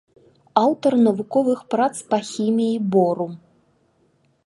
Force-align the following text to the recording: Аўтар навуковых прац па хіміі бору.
Аўтар 0.61 0.93
навуковых 1.09 1.59
прац 1.75 1.91
па 2.15 2.19
хіміі 2.31 2.83
бору. 2.97 3.27